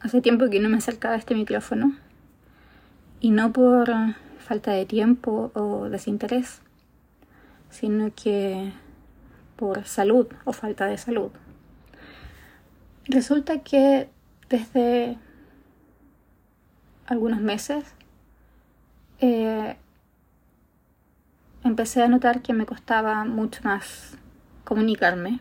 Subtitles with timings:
[0.00, 1.94] hace tiempo que no me acercaba a este micrófono
[3.20, 3.90] y no por
[4.38, 6.62] falta de tiempo o desinterés,
[7.68, 8.72] sino que
[9.56, 11.30] por salud o falta de salud.
[13.06, 14.08] Resulta que
[14.48, 15.18] desde
[17.06, 17.84] algunos meses
[19.20, 19.76] eh,
[21.62, 24.16] empecé a notar que me costaba mucho más
[24.64, 25.40] comunicarme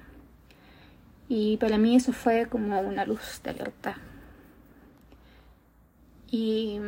[1.30, 3.98] y para mí eso fue como una luz de alerta.
[6.32, 6.80] Y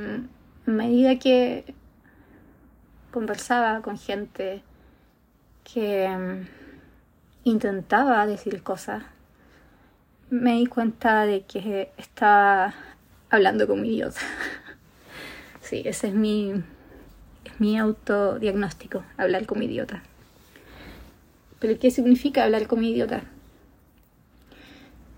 [0.68, 1.74] a medida que
[3.12, 4.62] conversaba con gente
[5.64, 6.48] que mm,
[7.44, 9.04] intentaba decir cosas,
[10.30, 12.74] me di cuenta de que estaba
[13.30, 14.20] hablando con mi idiota.
[15.62, 16.52] sí, ese es mi,
[17.44, 20.04] es mi autodiagnóstico, hablar con mi idiota.
[21.60, 23.24] Pero ¿qué significa hablar con mi idiota?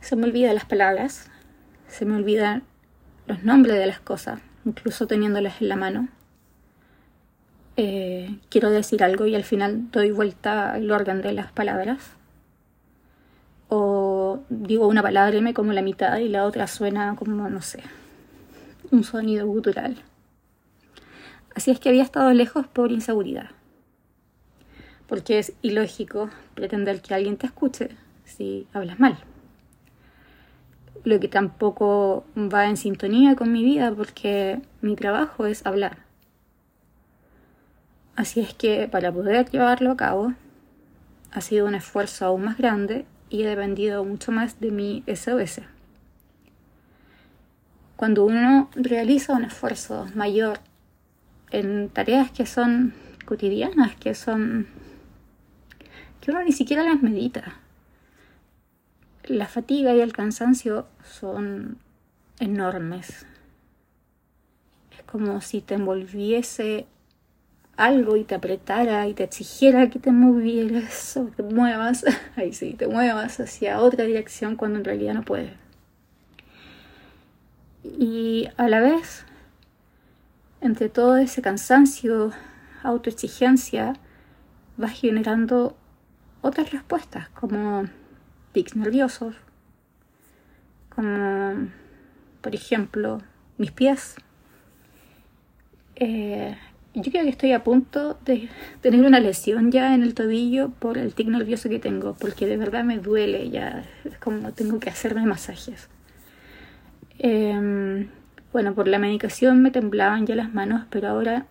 [0.02, 1.30] Se me olvidan las palabras,
[1.88, 2.64] se me olvidan
[3.28, 6.08] los nombres de las cosas, incluso teniéndolas en la mano.
[7.76, 12.12] Eh, quiero decir algo y al final doy vuelta al orden de las palabras.
[13.70, 17.62] O digo una palabra y me como la mitad y la otra suena como, no
[17.62, 17.82] sé,
[18.92, 19.98] un sonido gutural.
[21.56, 23.50] Así es que había estado lejos por inseguridad.
[25.08, 27.90] Porque es ilógico pretender que alguien te escuche
[28.26, 29.18] si hablas mal
[31.04, 35.98] lo que tampoco va en sintonía con mi vida porque mi trabajo es hablar.
[38.16, 40.34] Así es que para poder llevarlo a cabo
[41.32, 45.62] ha sido un esfuerzo aún más grande y he dependido mucho más de mi SOS.
[47.96, 50.60] Cuando uno realiza un esfuerzo mayor
[51.52, 52.94] en tareas que son
[53.26, 54.68] cotidianas, que son
[56.22, 57.60] que uno ni siquiera las medita,
[59.26, 61.78] la fatiga y el cansancio son
[62.40, 63.26] enormes.
[64.92, 66.88] Es como si te envolviese
[67.78, 72.74] algo y te apretara y te exigiera que te movieras o te muevas, ahí sí,
[72.74, 75.54] te muevas hacia otra dirección cuando en realidad no puedes.
[77.84, 79.26] Y a la vez,
[80.62, 82.32] entre todo ese cansancio,
[82.82, 83.94] autoexigencia,
[84.78, 85.76] vas generando
[86.42, 87.86] otras respuestas como
[88.54, 89.36] tics nerviosos,
[90.90, 91.68] como
[92.42, 93.22] por ejemplo
[93.58, 94.16] mis pies.
[95.96, 96.56] Eh,
[96.96, 98.50] yo creo que estoy a punto de
[98.82, 102.58] tener una lesión ya en el tobillo por el tic nervioso que tengo, porque de
[102.58, 105.90] verdad me duele ya, es como tengo que hacerme masajes.
[107.20, 108.10] Em,
[108.52, 111.48] bueno, por la medicación me temblaban ya las manos, pero ahora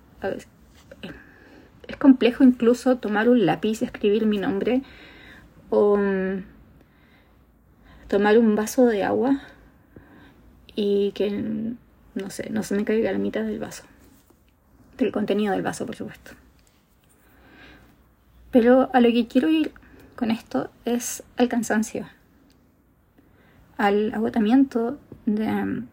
[1.88, 4.82] es complejo incluso tomar un lápiz escribir mi nombre
[5.70, 5.98] o
[8.12, 9.40] tomar un vaso de agua
[10.76, 13.84] y que, no sé, no se me caiga la mitad del vaso.
[14.98, 16.32] Del contenido del vaso, por supuesto.
[18.50, 19.72] Pero a lo que quiero ir
[20.14, 22.06] con esto es al cansancio,
[23.78, 25.86] al agotamiento de um,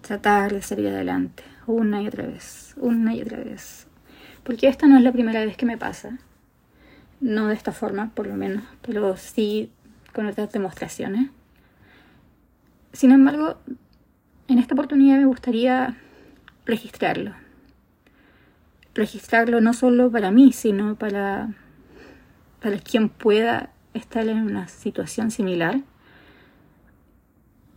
[0.00, 3.88] tratar de salir adelante una y otra vez, una y otra vez.
[4.44, 6.20] Porque esta no es la primera vez que me pasa,
[7.20, 9.72] no de esta forma por lo menos, pero sí
[10.12, 11.30] con otras demostraciones.
[12.94, 13.56] Sin embargo,
[14.46, 15.96] en esta oportunidad me gustaría
[16.64, 17.34] registrarlo.
[18.94, 21.52] Registrarlo no solo para mí, sino para,
[22.62, 25.80] para quien pueda estar en una situación similar.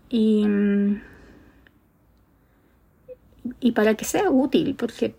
[0.09, 0.45] Y,
[3.59, 5.15] y para que sea útil, porque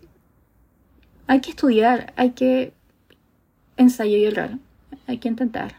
[1.27, 2.71] hay que estudiar, hay que
[3.75, 4.59] ensayo y errar,
[5.07, 5.75] hay que intentar.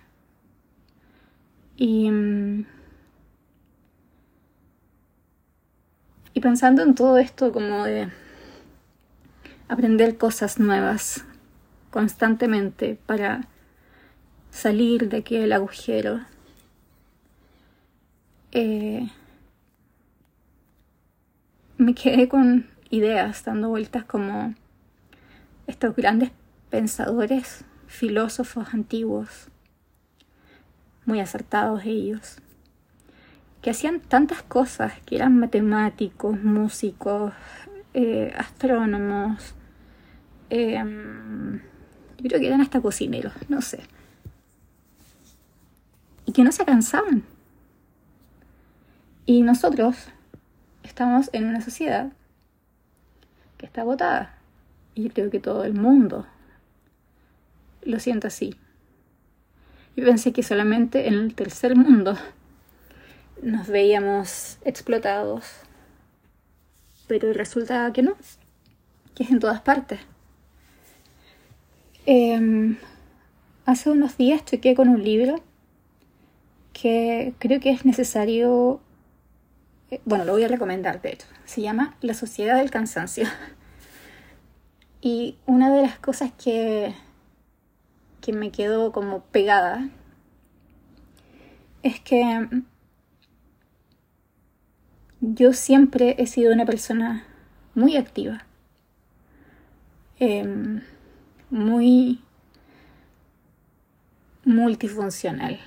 [1.78, 2.10] Y
[6.40, 8.08] Y pensando en todo esto como de
[9.68, 11.26] aprender cosas nuevas
[11.90, 13.42] constantemente para
[14.50, 16.22] salir de aquel agujero.
[18.52, 19.10] Eh,
[21.76, 24.54] me quedé con ideas dando vueltas como
[25.66, 26.30] estos grandes
[26.70, 29.48] pensadores, filósofos antiguos,
[31.04, 32.38] muy acertados ellos,
[33.62, 37.32] que hacían tantas cosas, que eran matemáticos, músicos,
[37.92, 39.54] eh, astrónomos,
[40.48, 41.60] em,
[42.18, 43.80] yo creo que eran hasta cocineros, no sé.
[46.26, 47.24] Y que no se cansaban.
[49.26, 50.08] Y nosotros
[50.82, 52.12] estamos en una sociedad
[53.58, 54.34] que está agotada.
[54.94, 56.26] Y creo que todo el mundo
[57.82, 58.56] lo siente así.
[59.96, 62.16] Yo pensé que solamente en el tercer mundo
[63.42, 65.44] nos veíamos explotados,
[67.06, 68.16] pero resulta que no,
[69.14, 70.00] que es en todas partes.
[72.06, 72.76] Em,
[73.66, 75.36] hace unos días chequé con un libro
[76.72, 78.80] que creo que es necesario,
[79.90, 83.26] eh, bueno, lo voy a recomendar de hecho, se llama La Sociedad del Cansancio.
[85.02, 86.94] Y una de las cosas que,
[88.20, 89.88] que me quedó como pegada
[91.82, 92.46] es que
[95.20, 97.24] yo siempre he sido una persona
[97.74, 98.46] muy activa,
[100.18, 100.80] em,
[101.50, 102.20] muy
[104.44, 105.60] multifuncional,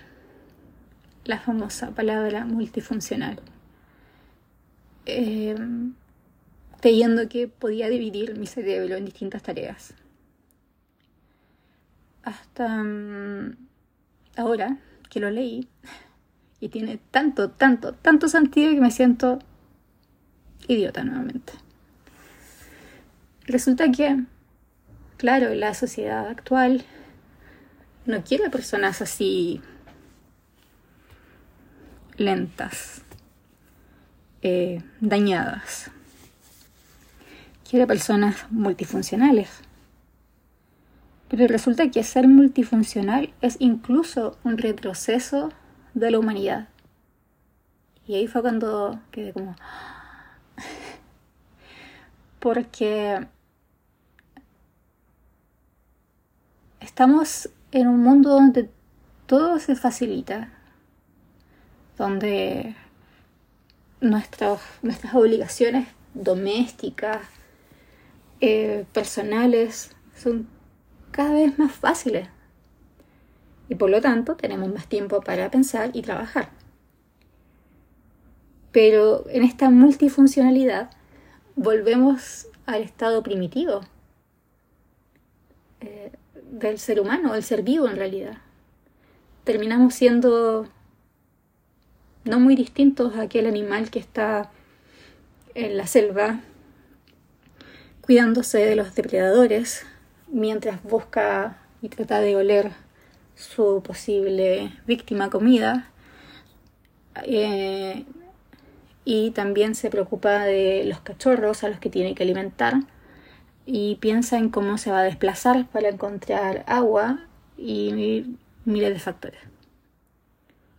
[1.25, 3.39] la famosa palabra multifuncional,
[5.05, 5.94] em,
[6.81, 9.94] creyendo que podía dividir mi cerebro en distintas tareas.
[12.23, 13.56] Hasta mm,
[14.38, 14.77] ahora
[15.09, 15.67] que lo leí,
[16.63, 19.39] y tiene tanto, tanto, tanto sentido que me siento
[20.65, 21.51] idiota nuevamente.
[23.45, 24.24] Resulta que,
[25.18, 26.86] claro, la sociedad actual
[28.06, 29.60] no quiere personas así
[32.15, 33.01] lentas,
[34.42, 35.92] eh, dañadas.
[37.69, 39.50] Quiere personas multifuncionales.
[41.27, 45.51] Pero resulta que ser multifuncional es incluso un retroceso
[45.94, 46.68] de la humanidad.
[48.07, 49.56] Y ahí fue cuando quedé como...
[52.40, 53.25] Porque
[56.80, 58.69] estamos en un mundo donde
[59.25, 60.51] todo se facilita,
[61.98, 62.75] donde
[64.01, 64.60] nuestras
[65.13, 67.25] obligaciones domésticas,
[68.42, 70.48] eh, personales, son
[71.12, 72.28] cada vez más fáciles
[73.73, 76.49] y por lo tanto tenemos más tiempo para pensar y trabajar.
[78.71, 80.91] Pero en esta multifuncionalidad
[81.55, 83.81] volvemos al estado primitivo
[85.81, 86.11] eh,
[86.51, 88.37] del ser humano, del ser vivo en realidad.
[89.43, 90.67] Terminamos siendo
[92.25, 94.51] no muy distintos a aquel animal que está
[95.55, 96.41] en la selva
[98.01, 99.83] cuidándose de los depredadores
[100.27, 102.82] mientras busca y trata de oler
[103.35, 105.89] su posible víctima comida
[107.24, 108.06] eh,
[109.06, 112.75] y también se preocupa de los cachorros a los que tiene que alimentar
[113.65, 117.19] y piensa en cómo se va a desplazar para encontrar agua
[117.57, 118.35] y
[118.65, 119.39] miles de factores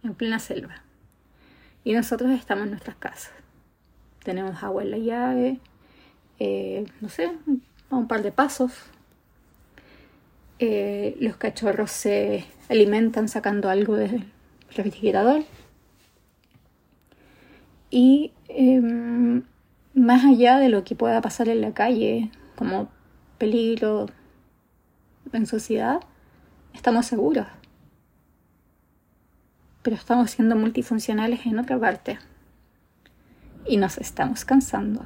[0.02, 0.82] en plena selva.
[1.82, 3.32] Y nosotros estamos en nuestras casas.
[4.22, 5.60] Tenemos agua en la llave
[6.38, 7.30] eh, no sé
[7.90, 8.72] a un par de pasos
[10.58, 14.32] eh, los cachorros se alimentan sacando algo del
[14.74, 15.44] refrigerador.
[17.90, 19.42] Y em,
[19.94, 22.88] más allá de lo que pueda pasar en la calle, como
[23.38, 24.06] peligro
[25.32, 26.00] en sociedad,
[26.72, 27.46] estamos seguros.
[29.82, 32.18] Pero estamos siendo multifuncionales en otra parte.
[33.66, 35.04] Y nos estamos cansando.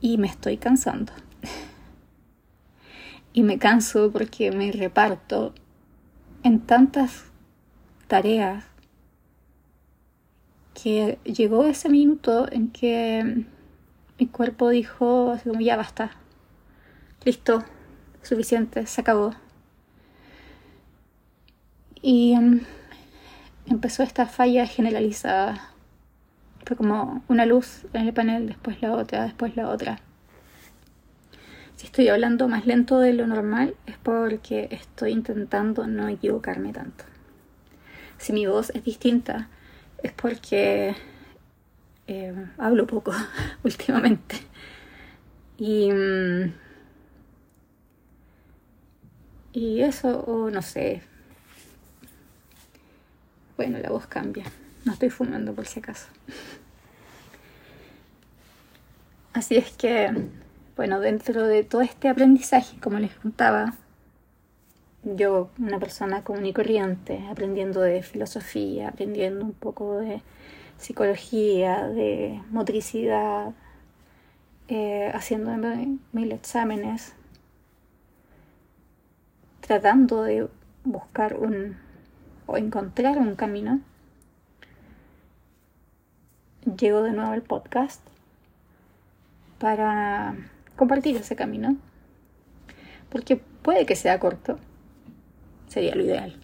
[0.00, 1.12] Y me estoy cansando
[3.32, 5.54] y me canso porque me reparto
[6.42, 7.24] en tantas
[8.06, 8.64] tareas
[10.74, 13.44] que llegó ese minuto en que
[14.18, 16.12] mi cuerpo dijo ya basta,
[17.24, 17.64] listo,
[18.22, 19.34] suficiente, se acabó.
[22.00, 22.60] Y em,
[23.66, 25.70] empezó esta falla generalizada.
[26.66, 30.00] Fue como una luz en el panel, después la otra, después la otra.
[31.82, 37.02] Si estoy hablando más lento de lo normal es porque estoy intentando no equivocarme tanto.
[38.18, 39.48] Si mi voz es distinta
[40.00, 40.94] es porque
[42.06, 43.12] eh, hablo poco
[43.64, 44.36] últimamente.
[45.58, 46.52] Y, mm,
[49.52, 51.02] y eso, o no sé.
[53.56, 54.44] Bueno, la voz cambia.
[54.84, 56.06] No estoy fumando por si acaso.
[59.32, 60.14] Así es que
[60.76, 63.74] bueno, dentro de todo este aprendizaje, como les contaba,
[65.04, 70.22] yo, una persona común y corriente, aprendiendo de filosofía, aprendiendo un poco de
[70.78, 73.52] psicología, de motricidad,
[74.68, 75.50] eh, haciendo
[76.12, 77.14] mil exámenes,
[79.60, 80.48] tratando de
[80.84, 81.76] buscar un
[82.46, 83.80] o encontrar un camino,
[86.76, 88.00] llego de nuevo al podcast
[89.58, 90.34] para
[90.76, 91.76] compartir ese camino.
[93.10, 94.58] Porque puede que sea corto.
[95.68, 96.36] Sería lo ideal.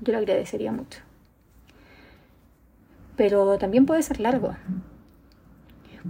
[0.00, 1.00] Yo lo agradecería mucho.
[3.16, 4.56] Pero también puede ser largo.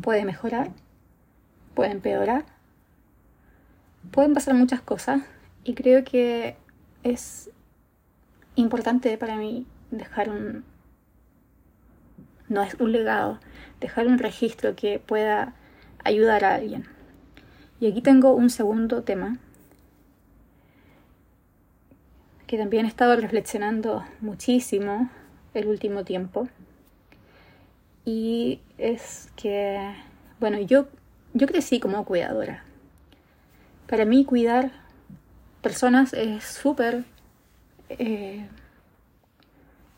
[0.03, 0.73] puede mejorar,
[1.75, 2.45] puede empeorar,
[4.11, 5.23] pueden pasar muchas cosas
[5.65, 6.57] y creo que
[7.03, 7.51] es
[8.57, 10.65] importante para mí dejar un...
[12.49, 13.39] no es un legado,
[13.81, 15.55] dejar un registro que pueda
[16.07, 16.87] ayudar a alguien.
[17.81, 19.39] Y aquí tengo un segundo tema
[22.47, 25.11] que también he estado reflexionando muchísimo
[25.53, 26.49] el último tiempo.
[28.05, 29.95] Y es que,
[30.39, 30.87] bueno, yo,
[31.35, 32.65] yo crecí como cuidadora.
[33.89, 34.71] Para mí cuidar
[35.61, 37.05] personas es súper
[37.89, 38.47] eh,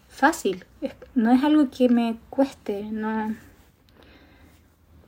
[0.08, 0.64] fácil.
[1.14, 3.36] no es algo que me cueste, no,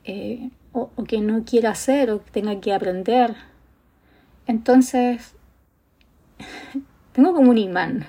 [0.03, 3.35] eh, o, que no quiera hacer o que tenga que aprender.
[4.47, 5.35] Entonces,
[7.13, 8.05] tengo como un imán,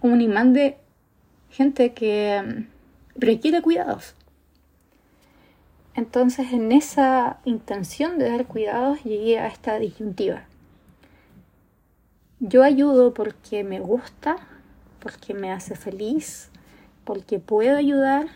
[0.00, 0.78] un imán de
[1.50, 4.14] gente que mm, requiere cuidados.
[5.94, 10.44] Entonces, en esa intención de dar cuidados, llegué a esta disyuntiva.
[12.38, 14.36] Yo ayudo porque me gusta,
[15.00, 16.50] porque me hace feliz,
[17.04, 18.26] porque puedo ayudar.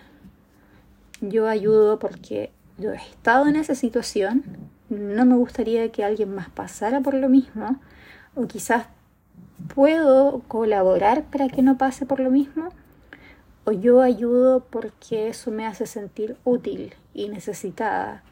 [1.20, 2.50] Yo ayudo porque
[2.92, 4.44] he estado en esa situación.
[4.88, 7.80] No me gustaría que alguien más pasara por lo mismo.
[8.34, 8.86] O quizás
[9.74, 12.70] puedo colaborar para que no pase por lo mismo.
[13.64, 18.22] O yo ayudo porque eso me hace sentir útil y necesitada.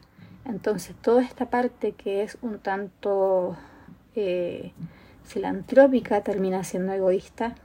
[0.45, 3.55] Entonces toda esta parte que es un tanto...
[4.15, 4.73] Eh,
[5.29, 7.55] filantrópica termina siendo egoísta.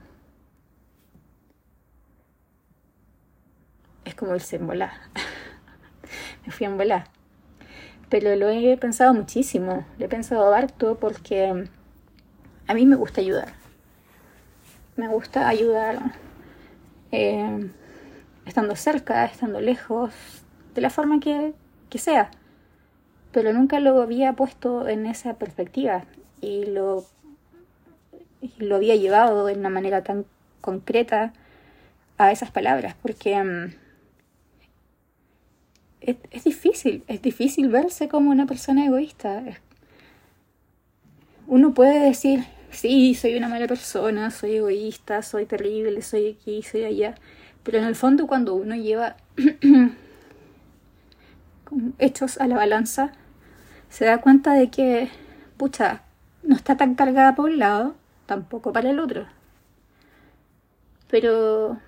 [4.05, 4.91] Es como el volar.
[6.45, 7.05] Me fui en volar.
[8.09, 9.85] Pero lo he pensado muchísimo.
[9.97, 11.67] Lo he pensado harto porque
[12.67, 13.53] a mí me gusta ayudar.
[14.95, 15.99] Me gusta ayudar
[17.11, 17.69] eh,
[18.45, 20.13] estando cerca, estando lejos,
[20.73, 21.53] de la forma que,
[21.89, 22.31] que sea.
[23.31, 26.05] Pero nunca lo había puesto en esa perspectiva
[26.41, 27.05] y lo
[28.57, 30.25] lo había llevado de una manera tan
[30.61, 31.33] concreta
[32.17, 33.35] a esas palabras, porque
[36.05, 39.43] mm, es, difícil, es difícil verse como una persona egoísta.
[41.47, 46.83] Uno puede decir, sí, soy una mala persona, soy egoísta, soy terrible, soy aquí, soy
[46.85, 47.15] allá,
[47.63, 49.17] pero en el fondo cuando uno lleva
[51.99, 53.11] hechos a la balanza,
[53.89, 55.09] se da cuenta de que,
[55.57, 56.03] pucha,
[56.43, 57.95] no está tan cargada por un lado
[58.25, 59.27] tampoco para el otro.
[61.09, 61.79] Pero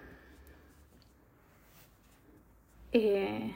[2.91, 3.53] eh,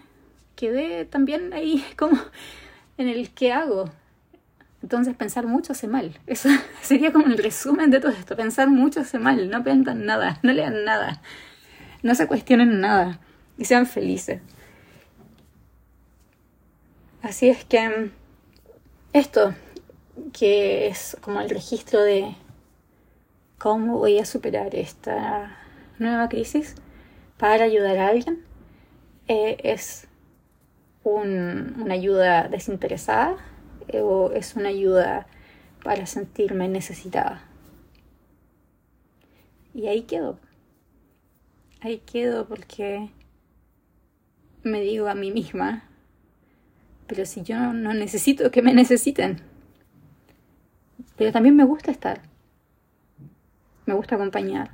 [0.62, 2.18] quedé también ahí como
[2.98, 3.89] en el qué hago.
[4.84, 6.20] Entonces pensar mucho hace mal.
[6.27, 6.50] Eso
[6.82, 8.36] sería como el resumen de todo esto.
[8.36, 9.50] Pensar mucho hace mal.
[9.50, 11.22] No aprendan nada, no lean nada,
[12.03, 13.20] no se cuestionen nada
[13.58, 14.41] y sean felices.
[17.24, 18.12] Así es que mm,
[19.13, 19.56] esto,
[20.32, 22.36] que es como el registro de
[23.58, 25.58] cómo voy a superar esta
[25.98, 26.75] nueva crisis
[27.38, 28.44] para ayudar a alguien.
[29.27, 30.08] Eh, es
[31.03, 33.38] una ayuda desinteresada
[33.88, 35.27] eh, o es una ayuda
[35.84, 37.43] para sentirme necesitada.
[39.74, 40.38] Y ahí quedo.
[41.81, 43.10] Ahí quedo porque
[44.63, 45.84] me digo a mí misma,
[47.08, 49.41] pero si yo no necesito que me necesiten.
[51.17, 52.22] Pero también me gusta estar
[53.91, 54.72] me gusta acompañar.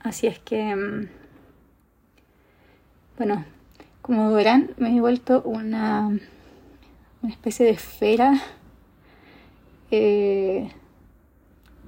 [0.00, 1.08] Así es que, mm,
[3.16, 3.44] bueno,
[4.06, 8.40] como verán, me he vuelto una, una especie de esfera
[9.90, 10.70] eh,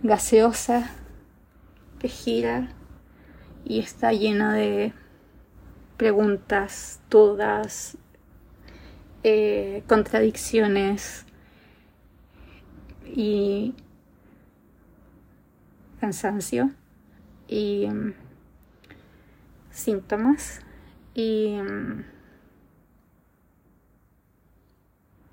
[0.02, 0.90] gaseosa
[2.00, 2.70] que gira
[3.64, 4.92] y está llena de
[5.96, 7.96] preguntas, todas,
[9.22, 11.24] eh, contradicciones
[13.06, 13.76] y
[16.00, 16.72] cansancio
[17.46, 18.12] y mm,
[19.70, 20.62] síntomas
[21.18, 22.04] y mm,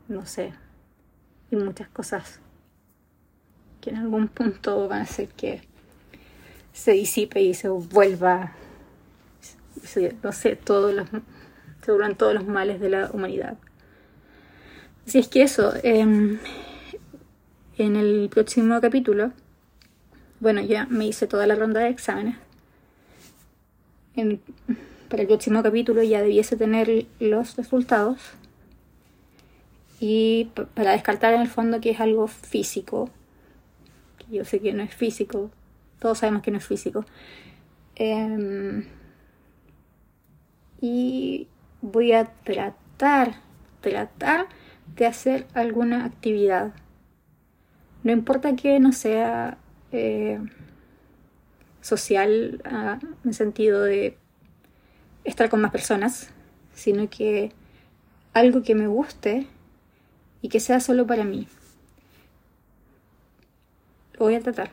[0.07, 0.51] no sé
[1.51, 2.39] y muchas cosas
[3.81, 5.61] que en algún punto van a hacer que
[6.73, 8.53] se disipe y se vuelva
[10.23, 11.07] no sé todos los
[11.83, 13.55] se vuelvan todos los males de la humanidad
[15.05, 16.39] así es que eso em,
[17.77, 19.33] en el próximo capítulo
[20.39, 22.35] bueno, ya me hice toda la ronda de exámenes.
[25.09, 28.19] Para el próximo capítulo ya debiese tener los resultados.
[29.99, 33.09] Y para descartar en el fondo que es algo físico,
[34.17, 35.51] que yo sé que no es físico,
[35.99, 37.05] todos sabemos que no es físico.
[37.95, 38.85] Em,
[40.81, 41.47] y
[41.81, 43.35] voy a tratar,
[43.81, 44.47] tratar
[44.95, 46.73] de hacer alguna actividad.
[48.03, 49.57] No importa que no sea
[49.91, 50.39] eh,
[51.81, 54.17] social ah, en sentido de
[55.25, 56.29] estar con más personas,
[56.73, 57.51] sino que
[58.33, 59.47] algo que me guste
[60.41, 61.47] y que sea solo para mí.
[64.13, 64.69] Lo voy a tratar.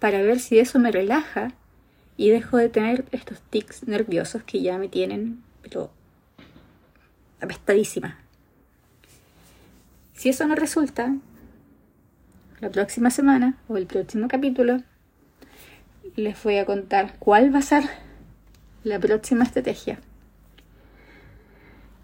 [0.00, 1.52] Para ver si eso me relaja
[2.16, 5.90] y dejo de tener estos tics nerviosos que ya me tienen, pero
[7.40, 8.18] apestadísima.
[10.14, 11.14] Si eso no resulta,
[12.60, 14.82] la próxima semana o el próximo capítulo
[16.16, 17.84] les voy a contar cuál va a ser
[18.86, 19.98] la próxima estrategia.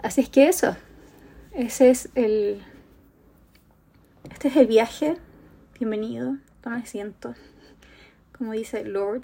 [0.02, 0.76] Así es que eso,
[1.52, 2.60] ese es el...
[4.28, 5.16] Este es el viaje.
[5.78, 7.36] Bienvenido, toma asiento.
[8.36, 9.22] Como dice Lord.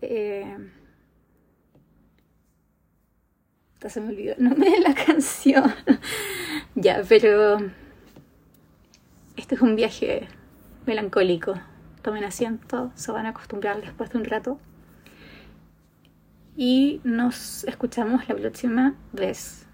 [0.00, 0.56] Eh,
[3.88, 5.74] se me olvidó no me la canción.
[6.76, 7.58] ya, pero
[9.36, 10.28] este es un viaje
[10.86, 11.54] melancólico.
[12.02, 14.60] Tomen asiento, se van a acostumbrar después de un rato.
[16.60, 19.64] Y nos escuchamos la próxima vez.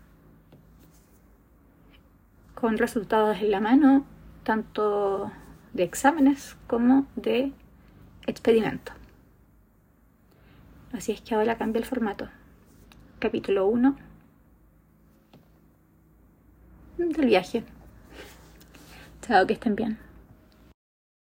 [2.54, 4.04] Con resultados en la mano,
[4.42, 5.32] tanto
[5.72, 7.52] de exámenes como de
[8.26, 8.92] experimento.
[10.92, 12.28] Así es que ahora cambia el formato
[13.18, 13.96] capítulo 1
[16.98, 17.64] del viaje.
[19.22, 20.03] Chao, que estén bien.